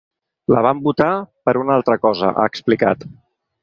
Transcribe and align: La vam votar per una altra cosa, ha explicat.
La 0.55 0.63
vam 0.67 0.81
votar 0.87 1.11
per 1.51 1.55
una 1.67 1.79
altra 1.79 2.01
cosa, 2.09 2.35
ha 2.47 2.51
explicat. 2.55 3.11